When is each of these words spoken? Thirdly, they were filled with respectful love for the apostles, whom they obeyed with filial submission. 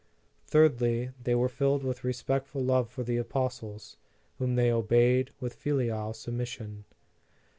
Thirdly, 0.47 1.11
they 1.23 1.35
were 1.35 1.47
filled 1.47 1.83
with 1.83 2.03
respectful 2.03 2.63
love 2.63 2.89
for 2.89 3.03
the 3.03 3.17
apostles, 3.17 3.97
whom 4.39 4.55
they 4.55 4.71
obeyed 4.71 5.29
with 5.39 5.53
filial 5.53 6.13
submission. 6.13 6.85